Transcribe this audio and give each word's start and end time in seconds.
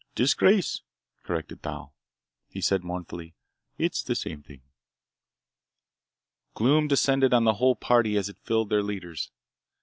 "Disgraced," 0.15 0.81
corrected 1.21 1.61
Thal. 1.61 1.93
He 2.49 2.59
said 2.59 2.83
mournfully, 2.83 3.35
"It's 3.77 4.01
the 4.01 4.15
same 4.15 4.41
thing." 4.41 4.63
Gloom 6.55 6.87
descended 6.87 7.35
on 7.35 7.43
the 7.43 7.53
whole 7.61 7.75
party 7.75 8.17
as 8.17 8.27
it 8.27 8.39
filled 8.39 8.69
their 8.71 8.81
leaders. 8.81 9.29